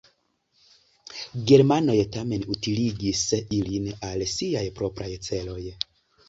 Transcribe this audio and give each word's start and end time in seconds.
Germanoj 1.51 1.97
tamen 2.15 2.45
utiligis 2.55 3.21
ilin 3.59 3.91
al 4.09 4.25
siaj 4.33 4.65
propraj 4.81 5.13
celoj. 5.29 5.61